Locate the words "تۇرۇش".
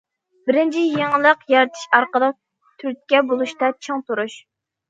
4.09-4.43